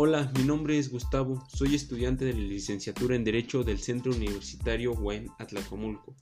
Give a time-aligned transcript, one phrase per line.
[0.00, 4.92] Hola, mi nombre es Gustavo, soy estudiante de la licenciatura en Derecho del Centro Universitario
[4.92, 6.14] UAM Atlacomulco.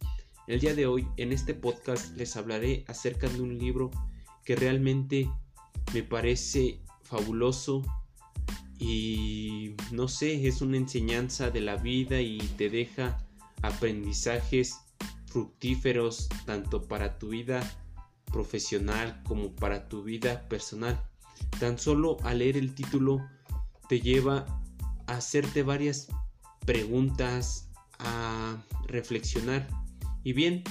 [0.47, 3.91] El día de hoy, en este podcast, les hablaré acerca de un libro
[4.47, 5.31] que realmente
[5.93, 7.83] me parece fabuloso
[8.79, 13.19] y no sé, es una enseñanza de la vida y te deja
[13.61, 14.79] aprendizajes
[15.27, 17.61] fructíferos tanto para tu vida
[18.33, 20.99] profesional como para tu vida personal.
[21.61, 23.36] Tan solo al leer el título
[23.89, 24.47] te lleva
[25.07, 26.09] a hacerte varias
[26.65, 27.69] preguntas,
[27.99, 29.69] a reflexionar.
[30.25, 30.65] Y bien,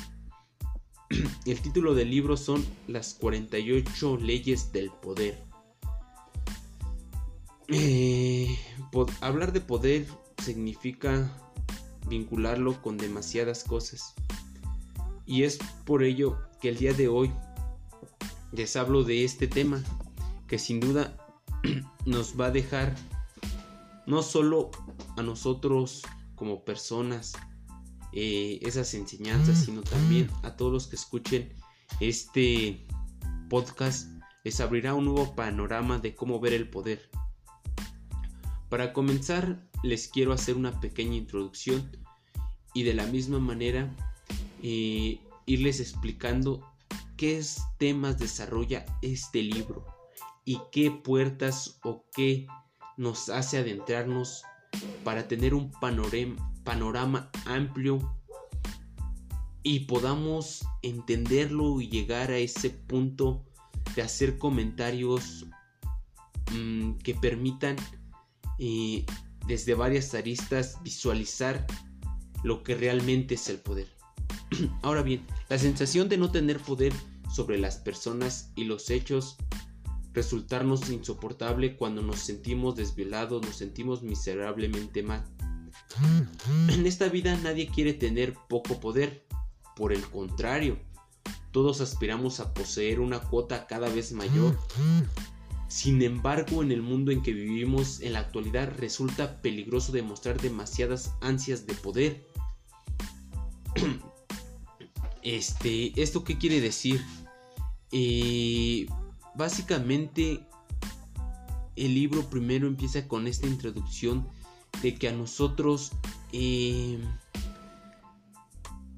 [1.46, 5.44] el título del libro son Las 48 leyes del poder.
[7.68, 8.60] Eh,
[9.22, 10.06] hablar de poder
[10.44, 11.32] significa
[12.08, 14.14] vincularlo con demasiadas cosas.
[15.26, 17.32] Y es por ello que el día de hoy
[18.52, 19.84] les hablo de este tema
[20.48, 21.18] que sin duda
[22.06, 22.96] nos va a dejar
[24.06, 24.72] no solo
[25.18, 26.04] a nosotros
[26.36, 27.34] como personas
[28.14, 31.54] eh, esas enseñanzas, sino también a todos los que escuchen
[32.00, 32.86] este
[33.50, 34.10] podcast,
[34.44, 37.10] les abrirá un nuevo panorama de cómo ver el poder.
[38.70, 41.92] Para comenzar, les quiero hacer una pequeña introducción
[42.74, 43.90] y de la misma manera
[44.62, 46.62] eh, irles explicando
[47.18, 47.44] qué
[47.78, 49.95] temas desarrolla este libro
[50.46, 52.48] y qué puertas o qué
[52.98, 54.44] nos hace adentrarnos
[55.04, 55.72] para tener un
[56.64, 58.18] panorama, amplio
[59.64, 63.44] y podamos entenderlo y llegar a ese punto
[63.96, 65.48] de hacer comentarios
[66.54, 67.76] mm, que permitan
[68.60, 69.06] eh,
[69.48, 71.66] desde varias aristas visualizar
[72.44, 73.88] lo que realmente es el poder.
[74.84, 76.94] Ahora bien, la sensación de no tener poder
[77.34, 79.38] sobre las personas y los hechos
[80.16, 85.24] resultarnos insoportable cuando nos sentimos desvelados, nos sentimos miserablemente mal.
[86.70, 89.26] En esta vida nadie quiere tener poco poder,
[89.76, 90.80] por el contrario,
[91.52, 94.58] todos aspiramos a poseer una cuota cada vez mayor.
[95.70, 101.14] Sin embargo, en el mundo en que vivimos en la actualidad resulta peligroso demostrar demasiadas
[101.22, 102.28] ansias de poder.
[105.24, 107.04] Este, ¿esto qué quiere decir?
[107.92, 108.86] Eh,
[109.36, 110.46] básicamente
[111.76, 114.28] el libro primero empieza con esta introducción
[114.82, 115.92] de que a nosotros
[116.32, 117.00] eh,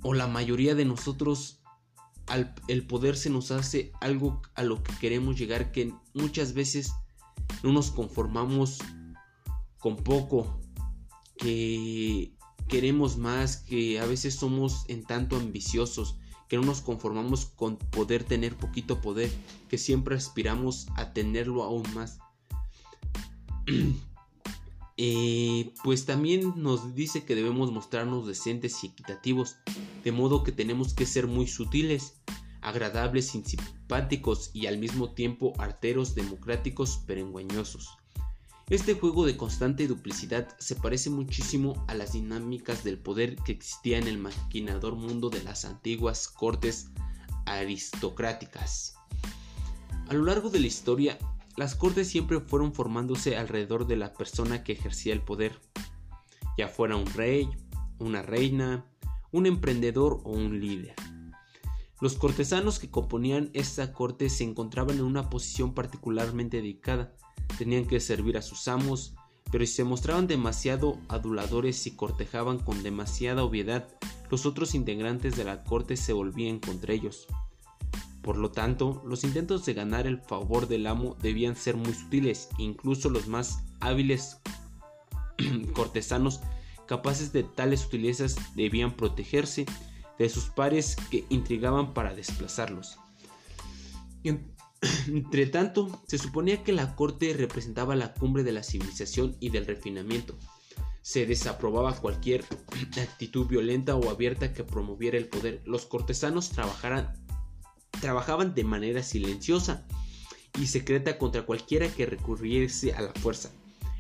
[0.02, 1.60] o la mayoría de nosotros
[2.68, 6.92] el poder se nos hace algo a lo que queremos llegar que muchas veces
[7.64, 8.80] no nos conformamos
[9.80, 10.60] con poco
[11.38, 12.34] que
[12.68, 18.24] queremos más que a veces somos en tanto ambiciosos que no nos conformamos con poder
[18.24, 19.32] tener poquito poder,
[19.70, 22.20] que siempre aspiramos a tenerlo aún más.
[25.00, 29.58] Eh, pues también nos dice que debemos mostrarnos decentes y equitativos,
[30.04, 32.16] de modo que tenemos que ser muy sutiles,
[32.62, 38.00] agradables, simpáticos y al mismo tiempo arteros, democráticos, pero.
[38.70, 43.98] Este juego de constante duplicidad se parece muchísimo a las dinámicas del poder que existía
[43.98, 46.90] en el maquinador mundo de las antiguas cortes
[47.46, 48.96] aristocráticas.
[50.10, 51.18] A lo largo de la historia,
[51.56, 55.62] las cortes siempre fueron formándose alrededor de la persona que ejercía el poder,
[56.58, 57.50] ya fuera un rey,
[58.00, 58.86] una reina,
[59.32, 60.94] un emprendedor o un líder.
[62.00, 67.16] Los cortesanos que componían esta corte se encontraban en una posición particularmente dedicada,
[67.58, 69.16] tenían que servir a sus amos,
[69.52, 73.88] pero si se mostraban demasiado aduladores y cortejaban con demasiada obviedad,
[74.30, 77.26] los otros integrantes de la corte se volvían contra ellos.
[78.22, 82.50] Por lo tanto, los intentos de ganar el favor del amo debían ser muy sutiles,
[82.60, 84.38] incluso los más hábiles
[85.74, 86.42] cortesanos
[86.86, 89.66] capaces de tales sutilezas debían protegerse
[90.18, 92.98] de sus pares que intrigaban para desplazarlos.
[95.08, 99.66] Entre tanto, se suponía que la corte representaba la cumbre de la civilización y del
[99.66, 100.38] refinamiento.
[101.02, 102.44] Se desaprobaba cualquier
[103.02, 105.62] actitud violenta o abierta que promoviera el poder.
[105.66, 107.14] Los cortesanos trabajaban
[108.54, 109.86] de manera silenciosa
[110.60, 113.52] y secreta contra cualquiera que recurriese a la fuerza.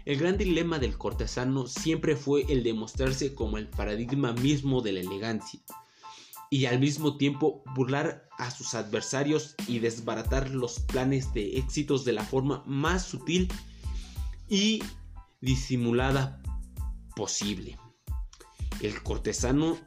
[0.06, 4.94] El gran dilema del cortesano siempre fue el de mostrarse como el paradigma mismo de
[4.94, 5.60] la elegancia
[6.50, 12.14] y al mismo tiempo burlar a sus adversarios y desbaratar los planes de éxitos de
[12.14, 13.52] la forma más sutil
[14.48, 14.82] y
[15.42, 16.42] disimulada
[17.16, 17.78] posible.
[18.82, 19.78] El cortesano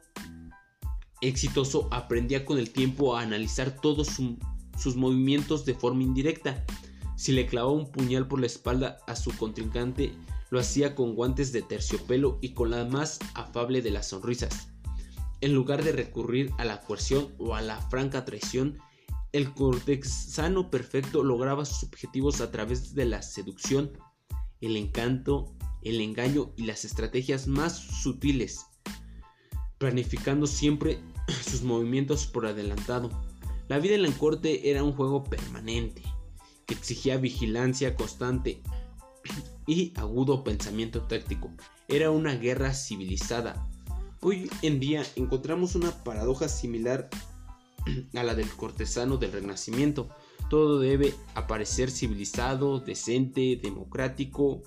[1.21, 4.19] exitoso aprendía con el tiempo a analizar todos
[4.77, 6.65] sus movimientos de forma indirecta,
[7.15, 10.11] Si le clavaba un puñal por la espalda a su contrincante,
[10.49, 14.70] lo hacía con guantes de terciopelo y con la más afable de las sonrisas.
[15.41, 18.77] En lugar de recurrir a la coerción o a la franca traición,
[19.33, 23.91] el cortexano perfecto lograba sus objetivos a través de la seducción,
[24.59, 28.67] el encanto, el engaño y las estrategias más sutiles,
[29.79, 30.99] planificando siempre
[31.49, 33.09] sus movimientos por adelantado.
[33.67, 36.03] La vida en la corte era un juego permanente,
[36.67, 38.61] que exigía vigilancia constante
[39.65, 41.49] y agudo pensamiento táctico.
[41.87, 43.70] Era una guerra civilizada.
[44.23, 47.09] Hoy en día encontramos una paradoja similar
[48.13, 50.09] a la del cortesano del Renacimiento.
[50.47, 54.61] Todo debe aparecer civilizado, decente, democrático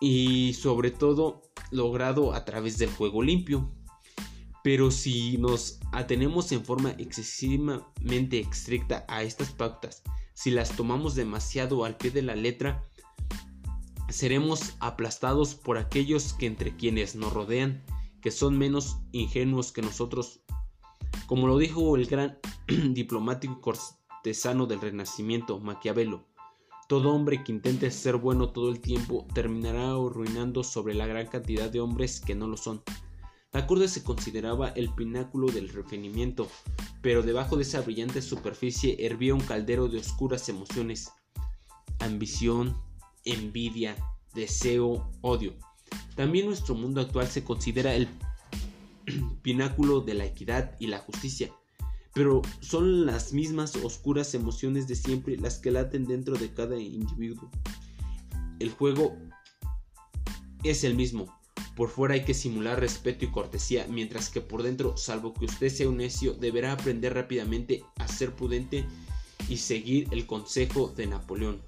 [0.00, 1.42] y sobre todo
[1.72, 3.72] logrado a través del juego limpio.
[4.62, 11.84] Pero si nos atenemos en forma excesivamente estricta a estas pautas, si las tomamos demasiado
[11.84, 12.84] al pie de la letra,
[14.10, 17.82] seremos aplastados por aquellos que entre quienes nos rodean,
[18.22, 20.42] que son menos ingenuos que nosotros
[21.26, 22.38] como lo dijo el gran
[22.94, 26.26] diplomático cortesano del Renacimiento, Maquiavelo,
[26.88, 31.70] todo hombre que intente ser bueno todo el tiempo terminará arruinando sobre la gran cantidad
[31.70, 32.82] de hombres que no lo son.
[33.52, 36.48] La corte se consideraba el pináculo del refinamiento,
[37.02, 41.12] pero debajo de esa brillante superficie hervía un caldero de oscuras emociones,
[41.98, 42.76] ambición,
[43.24, 43.96] envidia,
[44.34, 45.54] deseo, odio.
[46.16, 48.08] También nuestro mundo actual se considera el
[49.42, 51.52] pináculo de la equidad y la justicia.
[52.14, 57.50] Pero son las mismas oscuras emociones de siempre las que laten dentro de cada individuo.
[58.58, 59.16] El juego
[60.62, 61.26] es el mismo.
[61.74, 65.70] Por fuera hay que simular respeto y cortesía, mientras que por dentro, salvo que usted
[65.70, 68.84] sea un necio, deberá aprender rápidamente a ser prudente
[69.48, 71.62] y seguir el consejo de Napoleón.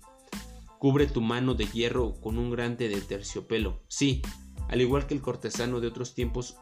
[0.85, 3.81] Cubre tu mano de hierro con un grande de terciopelo.
[3.89, 4.21] Sí,
[4.69, 6.59] al igual que el cortesano de otros tiempos,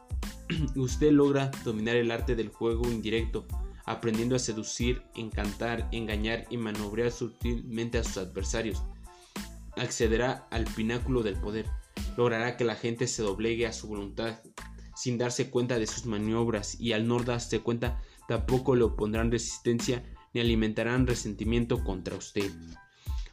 [0.76, 3.48] usted logra dominar el arte del juego indirecto,
[3.84, 8.84] aprendiendo a seducir, encantar, engañar y maniobrar sutilmente a sus adversarios.
[9.76, 11.66] Accederá al pináculo del poder,
[12.16, 14.38] logrará que la gente se doblegue a su voluntad
[14.94, 20.04] sin darse cuenta de sus maniobras y al no darse cuenta tampoco le opondrán resistencia
[20.32, 22.52] ni alimentarán resentimiento contra usted.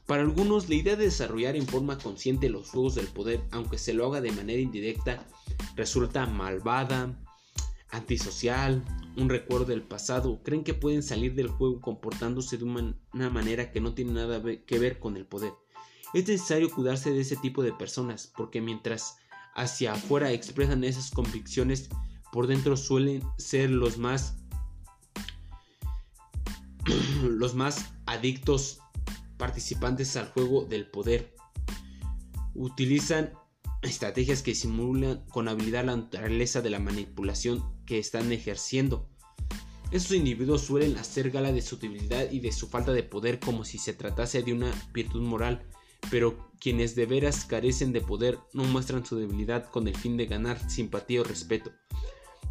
[0.09, 3.93] Para algunos, la idea de desarrollar en forma consciente los juegos del poder, aunque se
[3.93, 5.23] lo haga de manera indirecta,
[5.75, 7.15] resulta malvada,
[7.91, 8.83] antisocial,
[9.17, 10.41] un recuerdo del pasado.
[10.41, 14.79] Creen que pueden salir del juego comportándose de una manera que no tiene nada que
[14.79, 15.53] ver con el poder.
[16.15, 19.17] Es necesario cuidarse de ese tipo de personas, porque mientras
[19.53, 21.87] hacia afuera expresan esas convicciones,
[22.31, 24.37] por dentro suelen ser los más
[27.21, 28.79] los más adictos
[29.39, 31.33] participantes al juego del poder.
[32.53, 33.33] Utilizan
[33.81, 39.09] estrategias que simulan con habilidad la naturaleza de la manipulación que están ejerciendo.
[39.91, 43.65] Estos individuos suelen hacer gala de su debilidad y de su falta de poder como
[43.65, 45.65] si se tratase de una virtud moral,
[46.11, 50.27] pero quienes de veras carecen de poder no muestran su debilidad con el fin de
[50.27, 51.71] ganar simpatía o respeto.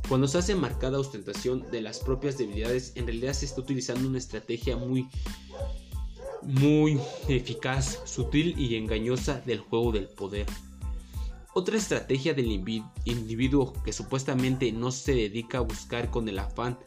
[0.09, 4.19] Cuando se hace marcada ostentación de las propias debilidades, en realidad se está utilizando una
[4.19, 5.09] estrategia muy
[6.49, 10.47] muy eficaz, sutil y engañosa del juego del poder.
[11.55, 12.51] Otra estrategia del
[13.05, 16.79] individuo que supuestamente no se dedica a buscar con el afán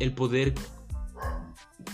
[0.00, 0.54] el poder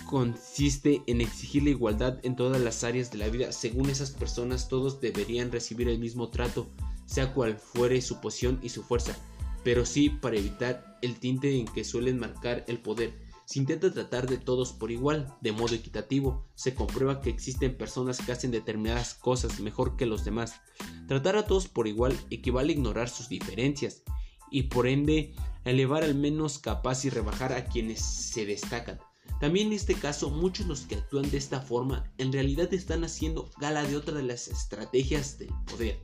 [0.07, 3.53] consiste en exigir la igualdad en todas las áreas de la vida.
[3.53, 6.71] Según esas personas todos deberían recibir el mismo trato,
[7.05, 9.17] sea cual fuere su posición y su fuerza,
[9.63, 14.28] pero sí para evitar el tinte en que suelen marcar el poder se intenta tratar
[14.28, 16.47] de todos por igual, de modo equitativo.
[16.54, 20.61] Se comprueba que existen personas que hacen determinadas cosas mejor que los demás.
[21.09, 24.04] Tratar a todos por igual equivale a ignorar sus diferencias
[24.52, 29.00] y por ende elevar al menos capaz y rebajar a quienes se destacan.
[29.40, 33.50] También en este caso, muchos los que actúan de esta forma en realidad están haciendo
[33.59, 35.99] gala de otra de las estrategias del poder,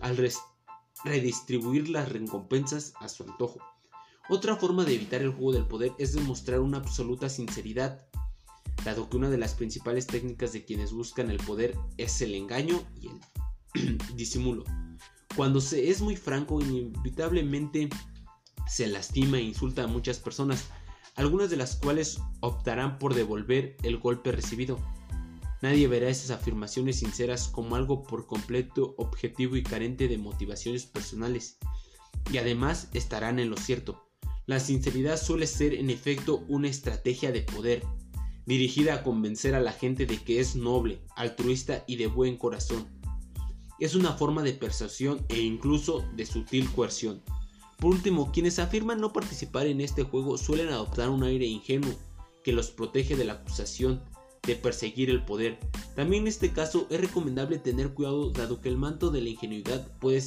[0.00, 0.16] al
[1.04, 3.58] redistribuir las recompensas a su antojo.
[4.32, 8.06] Otra forma de evitar el juego del poder es demostrar una absoluta sinceridad,
[8.84, 12.80] dado que una de las principales técnicas de quienes buscan el poder es el engaño
[12.94, 14.62] y el disimulo.
[15.34, 17.88] Cuando se es muy franco, inevitablemente
[18.68, 20.68] se lastima e insulta a muchas personas,
[21.16, 24.78] algunas de las cuales optarán por devolver el golpe recibido.
[25.60, 31.58] Nadie verá esas afirmaciones sinceras como algo por completo objetivo y carente de motivaciones personales,
[32.30, 34.09] y además estarán en lo cierto.
[34.50, 37.84] La sinceridad suele ser en efecto una estrategia de poder.
[38.46, 42.88] dirigida a convencer a la gente de que es noble, altruista y de buen corazón.
[43.78, 47.22] Es una forma de persuasión e incluso de sutil coerción.
[47.78, 51.94] Por último, quienes afirman no participar en este juego suelen adoptar un aire ingenuo
[52.42, 54.02] que los protege de la acusación
[54.42, 55.60] de perseguir el poder.
[55.94, 59.86] También en este caso es recomendable tener cuidado dado que el manto de la ingenuidad
[60.00, 60.22] puede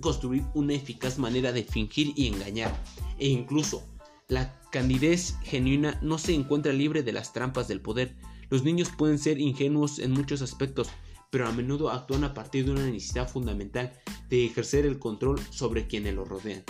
[0.00, 2.74] construir una eficaz manera de fingir y engañar
[3.18, 3.82] e incluso
[4.28, 8.16] la candidez genuina no se encuentra libre de las trampas del poder.
[8.50, 10.88] Los niños pueden ser ingenuos en muchos aspectos,
[11.30, 13.92] pero a menudo actúan a partir de una necesidad fundamental
[14.28, 16.64] de ejercer el control sobre quienes lo rodean.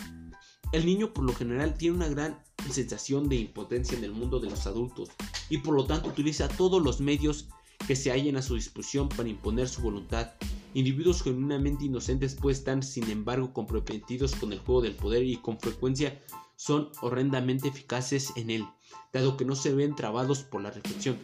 [0.73, 4.51] El niño por lo general tiene una gran sensación de impotencia en el mundo de
[4.51, 5.11] los adultos
[5.49, 7.49] y por lo tanto utiliza todos los medios
[7.87, 10.33] que se hallen a su disposición para imponer su voluntad.
[10.77, 15.59] Individuos genuinamente inocentes pueden estar sin embargo comprometidos con el juego del poder y con
[15.59, 16.21] frecuencia
[16.57, 18.67] son horrendamente eficaces en él,
[19.11, 21.17] dado que no se ven trabados por la reflexión.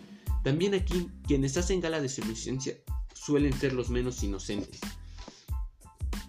[0.43, 2.79] También aquí, quienes hacen gala de su inocencia
[3.13, 4.81] suelen ser los menos inocentes.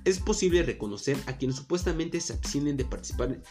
[0.04, 3.42] Es posible reconocer a quienes supuestamente se abstienen de participar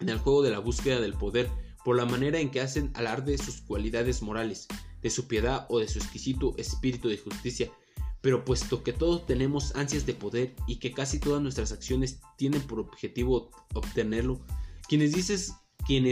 [0.00, 1.50] en el juego de la búsqueda del poder
[1.84, 4.66] por la manera en que hacen alarde de sus cualidades morales,
[5.02, 7.70] de su piedad o de su exquisito espíritu de justicia,
[8.26, 12.60] pero puesto que todos tenemos ansias de poder y que casi todas nuestras acciones tienen
[12.60, 14.40] por objetivo obtenerlo,
[14.88, 15.12] quienes,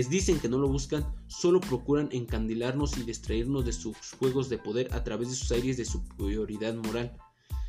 [0.09, 4.94] dicen que no lo buscan solo procuran encandilarnos y distraernos de sus juegos de poder
[4.94, 7.16] a través de sus aires de superioridad moral.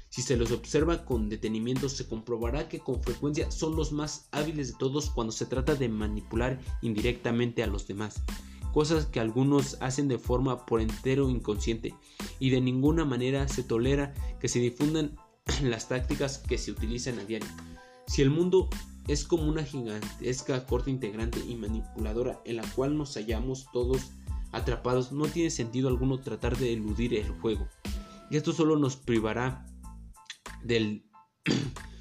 [0.10, 4.74] Si se los observa con detenimiento se comprobará que con frecuencia son los más hábiles
[4.74, 8.22] de todos cuando se trata de manipular indirectamente a los demás,
[8.76, 11.96] cosas que algunos hacen de forma por entero inconsciente
[12.40, 15.16] y de ninguna manera se tolera que se difundan
[15.64, 17.48] las tácticas que se utilizan a diario.
[18.06, 18.70] Si el mundo
[19.08, 24.12] es como una gigantesca corte integrante y manipuladora en la cual nos hallamos todos
[24.52, 25.14] atrapados.
[25.14, 27.68] No tiene sentido alguno tratar de eludir el juego.
[28.30, 29.66] Y esto solo nos privará
[30.64, 31.06] del,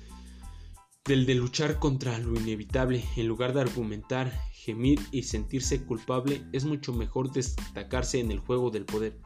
[1.06, 3.04] del de luchar contra lo inevitable.
[3.16, 8.70] En lugar de argumentar, gemir y sentirse culpable, es mucho mejor destacarse en el juego
[8.70, 9.20] del poder.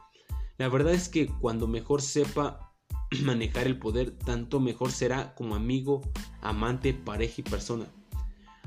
[0.57, 2.73] La verdad es que cuando mejor sepa
[3.23, 6.01] manejar el poder, tanto mejor será como amigo,
[6.41, 7.87] amante, pareja y persona.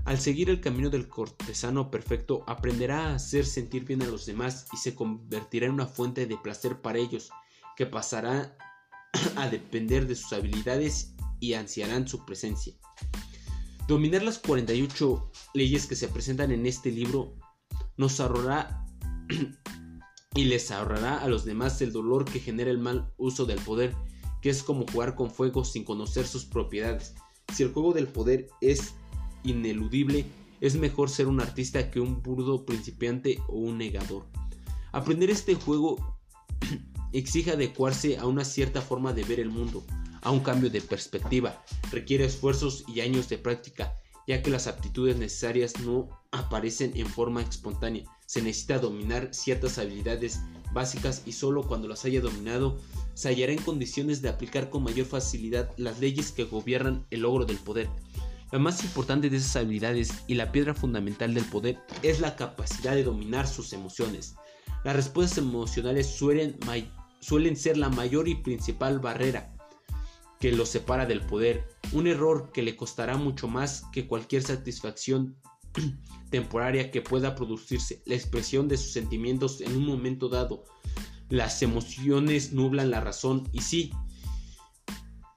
[0.05, 4.67] Al seguir el camino del cortesano perfecto, aprenderá a hacer sentir bien a los demás
[4.73, 7.31] y se convertirá en una fuente de placer para ellos,
[7.77, 8.57] que pasará
[9.37, 12.75] a depender de sus habilidades y ansiarán su presencia.
[13.89, 17.35] Dominar las 48 leyes que se presentan en este libro
[17.97, 18.87] nos ahorrará
[20.35, 23.95] y les ahorrará a los demás el dolor que genera el mal uso del poder
[24.43, 27.15] que es como jugar con fuego sin conocer sus propiedades.
[27.55, 28.95] Si el juego del poder es
[29.45, 30.27] ineludible,
[30.61, 34.27] es mejor ser un artista que un burdo principiante o un negador.
[34.91, 36.19] Aprender este juego
[37.13, 39.85] exige adecuarse a una cierta forma de ver el mundo,
[40.23, 45.17] a un cambio de perspectiva, requiere esfuerzos y años de práctica, ya que las aptitudes
[45.17, 48.05] necesarias no aparecen en forma espontánea.
[48.27, 50.41] Se necesita dominar ciertas habilidades
[50.73, 52.79] básicas y solo cuando las haya dominado
[53.15, 57.45] se hallará en condiciones de aplicar con mayor facilidad las leyes que gobiernan el logro
[57.45, 57.91] del poder.
[58.53, 62.95] La más importante de esas habilidades y la piedra fundamental del poder es la capacidad
[62.95, 64.35] de dominar sus emociones.
[64.85, 66.59] Las respuestas emocionales suelen,
[67.21, 69.53] suelen ser la mayor y principal barrera
[70.43, 75.37] que los separa del poder, un error que le costará mucho más que cualquier satisfacción
[76.33, 80.65] temporaria que pueda producirse, la expresión de sus sentimientos en un momento dado,
[81.29, 83.93] las emociones nublan la razón y sí,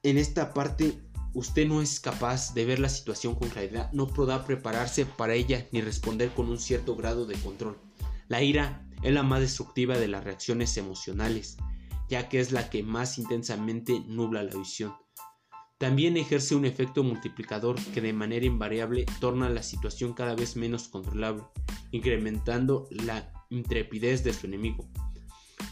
[0.02, 1.00] en esta parte
[1.36, 5.68] usted no es capaz de ver la situación con claridad, no podrá prepararse para ella
[5.72, 7.78] ni responder con un cierto grado de control.
[8.28, 11.58] La ira es la más destructiva de las reacciones emocionales,
[12.10, 14.94] ya que es la que más intensamente nubla la visión.
[15.78, 20.88] También ejerce un efecto multiplicador que de manera invariable torna la situación cada vez menos
[20.88, 21.44] controlable,
[21.92, 24.88] incrementando la intrepidez de su enemigo.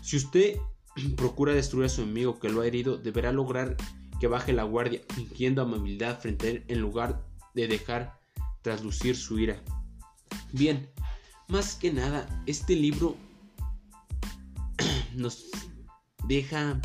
[0.02, 0.58] Si usted
[1.16, 3.78] procura destruir a su enemigo que lo ha herido, deberá lograr
[4.20, 8.20] que baje la guardia, fingiendo amabilidad frente a él en lugar de dejar
[8.62, 9.62] traslucir su ira.
[10.52, 10.90] Bien,
[11.48, 13.16] más que nada, este libro
[15.16, 15.50] nos
[16.28, 16.80] deja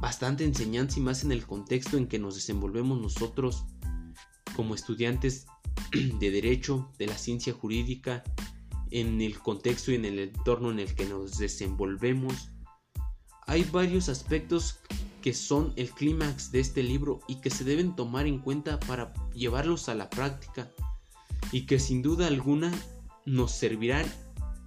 [0.00, 3.64] bastante enseñanza y más en el contexto en que nos desenvolvemos nosotros
[4.54, 5.46] como estudiantes
[5.92, 8.22] de derecho, de la ciencia jurídica
[8.90, 12.50] en el contexto y en el entorno en el que nos desenvolvemos.
[13.46, 14.80] Hay varios aspectos
[15.20, 19.12] que son el clímax de este libro y que se deben tomar en cuenta para
[19.32, 20.70] llevarlos a la práctica
[21.50, 22.70] y que sin duda alguna
[23.24, 24.04] nos servirán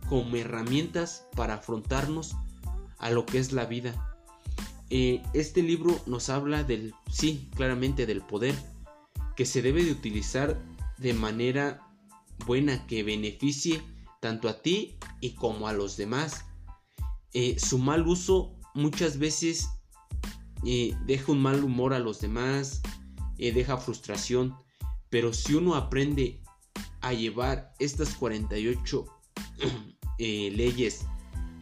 [0.10, 2.36] como herramientas para afrontarnos
[2.98, 4.18] a lo que es la vida.
[4.90, 8.56] Eh, este libro nos habla del, sí, claramente del poder,
[9.36, 10.58] que se debe de utilizar
[10.98, 11.86] de manera
[12.46, 13.82] buena, que beneficie
[14.22, 16.46] tanto a ti y como a los demás.
[17.34, 19.68] Eh, su mal uso muchas veces
[20.66, 22.82] eh, deja un mal humor a los demás,
[23.38, 24.56] deja frustración,
[25.10, 26.42] pero si uno aprende
[27.02, 29.06] a llevar estas 48
[30.18, 31.06] leyes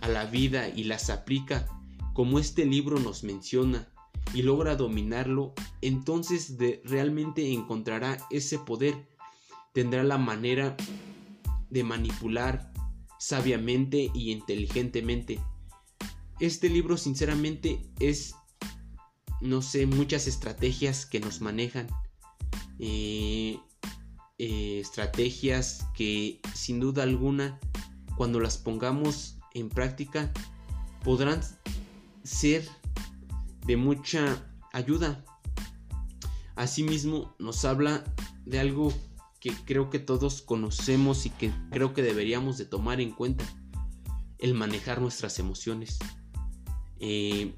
[0.06, 1.68] a la vida y las aplica
[2.14, 3.90] como este libro nos menciona
[4.34, 9.08] y logra dominarlo, entonces realmente encontrará ese poder,
[9.74, 10.78] tendrá la manera
[11.70, 12.72] de manipular
[13.20, 15.40] sabiamente y inteligentemente.
[16.40, 18.36] Este libro sinceramente es,
[19.42, 21.88] no sé, muchas estrategias que nos manejan.
[22.80, 23.60] Eh,
[24.38, 27.60] eh, estrategias que sin duda alguna
[28.18, 30.32] cuando las pongamos en práctica
[31.04, 31.42] podrán
[32.24, 32.68] ser
[33.66, 35.26] de mucha ayuda.
[36.56, 38.04] Asimismo nos habla
[38.46, 38.94] de algo
[39.40, 43.46] que creo que todos conocemos y que creo que deberíamos de tomar en cuenta.
[44.38, 45.98] El manejar nuestras emociones.
[47.00, 47.56] Eh,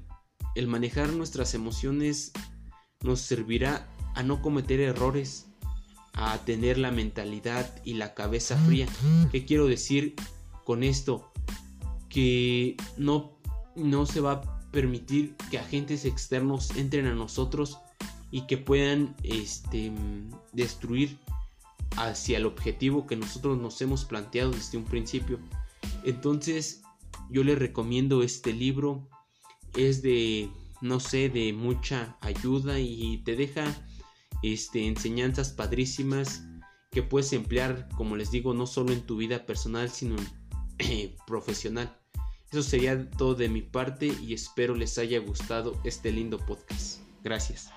[0.54, 2.32] el manejar nuestras emociones
[3.02, 5.46] nos servirá a no cometer errores,
[6.12, 8.86] a tener la mentalidad y la cabeza fría.
[9.30, 10.14] ¿Qué quiero decir
[10.64, 11.27] con esto?
[12.08, 13.38] Que no,
[13.76, 17.78] no se va a permitir que agentes externos entren a nosotros
[18.30, 19.92] y que puedan este,
[20.52, 21.18] destruir
[21.96, 25.38] hacia el objetivo que nosotros nos hemos planteado desde un principio.
[26.04, 26.82] Entonces
[27.30, 29.08] yo les recomiendo este libro.
[29.76, 30.50] Es de,
[30.80, 33.64] no sé, de mucha ayuda y te deja
[34.42, 36.44] este, enseñanzas padrísimas
[36.90, 40.26] que puedes emplear, como les digo, no solo en tu vida personal, sino en,
[41.26, 41.96] profesional.
[42.50, 47.00] Eso sería todo de mi parte y espero les haya gustado este lindo podcast.
[47.22, 47.70] Gracias.